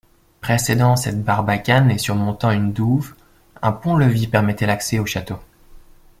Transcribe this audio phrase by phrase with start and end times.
[0.39, 3.13] Précédant cette barbacane et surmontant une douve,
[3.61, 5.37] un pont-levis permettait l'accès au château.